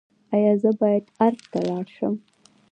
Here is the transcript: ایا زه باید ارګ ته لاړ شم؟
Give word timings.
ایا 0.35 0.53
زه 0.61 0.71
باید 0.79 1.03
ارګ 1.25 1.41
ته 1.51 1.59
لاړ 1.67 1.85
شم؟ 1.95 2.13